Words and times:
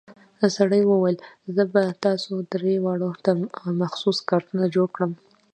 سړي 0.57 0.81
وويل 0.85 1.17
زه 1.55 1.63
به 1.73 1.83
تاسو 2.05 2.31
درې 2.53 2.73
واړو 2.85 3.11
ته 3.23 3.31
مخصوص 3.81 4.17
کارتونه 4.29 4.65
جوړ 4.75 4.87
کم. 4.97 5.11